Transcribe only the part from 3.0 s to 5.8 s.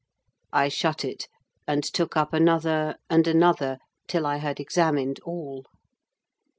and another, till I had examined all.